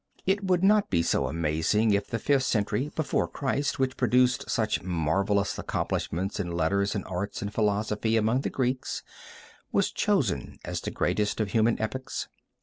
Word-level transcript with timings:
It 0.25 0.43
would 0.43 0.61
be 0.61 0.65
not 0.67 0.87
so 1.03 1.27
amazing 1.27 1.91
if 1.93 2.07
the 2.07 2.17
fifth 2.17 2.45
century 2.45 2.89
before 2.95 3.27
Christ, 3.27 3.77
which 3.77 3.97
produced 3.97 4.49
such 4.49 4.81
marvelous 4.81 5.59
accomplishments 5.59 6.39
in 6.39 6.49
letters 6.53 6.95
and 6.95 7.05
art 7.05 7.39
and 7.43 7.53
philosophy 7.53 8.17
among 8.17 8.41
the 8.41 8.49
Greeks, 8.49 9.03
was 9.71 9.91
chosen 9.91 10.57
as 10.65 10.81
the 10.81 10.89
greatest 10.89 11.39
of 11.39 11.51
human 11.51 11.79
epochs. 11.79 12.29